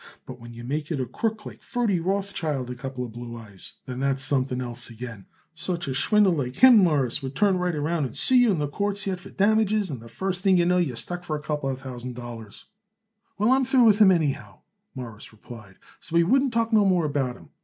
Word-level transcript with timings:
But 0.25 0.39
when 0.39 0.55
you 0.55 0.63
make 0.63 0.89
it 0.89 0.99
a 0.99 1.05
crook 1.05 1.45
like 1.45 1.61
Ferdy 1.61 1.99
Rothschild 1.99 2.71
a 2.71 2.75
couple 2.75 3.07
blue 3.07 3.37
eyes, 3.37 3.73
then 3.85 3.99
that's 3.99 4.23
something 4.23 4.59
else 4.59 4.89
again. 4.89 5.27
Such 5.53 5.87
a 5.87 5.93
schwindler 5.93 6.33
like 6.35 6.55
him, 6.55 6.83
Mawruss, 6.83 7.21
would 7.21 7.35
turn 7.35 7.59
right 7.59 7.75
around 7.75 8.05
and 8.05 8.17
sue 8.17 8.35
you 8.35 8.49
in 8.51 8.57
the 8.57 8.67
courts 8.67 9.05
yet 9.05 9.19
for 9.19 9.29
damages, 9.29 9.91
and 9.91 9.99
the 10.01 10.09
first 10.09 10.41
thing 10.41 10.57
you 10.57 10.65
know 10.65 10.79
you 10.79 10.93
are 10.93 10.95
stuck 10.95 11.23
for 11.23 11.35
a 11.35 11.43
couple 11.43 11.71
thousand 11.75 12.15
dollars." 12.15 12.65
"Well, 13.37 13.51
I 13.51 13.55
am 13.57 13.63
through 13.63 13.83
with 13.83 13.99
him, 13.99 14.09
anyhow," 14.09 14.61
Morris 14.95 15.31
replied, 15.31 15.75
"so 15.99 16.15
we 16.15 16.23
wouldn't 16.23 16.51
talk 16.51 16.73
no 16.73 16.83
more 16.83 17.05
about 17.05 17.35
him. 17.35 17.51